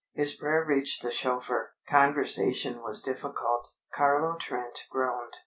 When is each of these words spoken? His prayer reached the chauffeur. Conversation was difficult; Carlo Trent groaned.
His 0.13 0.33
prayer 0.33 0.65
reached 0.65 1.03
the 1.03 1.11
chauffeur. 1.11 1.73
Conversation 1.87 2.81
was 2.81 3.03
difficult; 3.03 3.73
Carlo 3.93 4.35
Trent 4.35 4.85
groaned. 4.89 5.35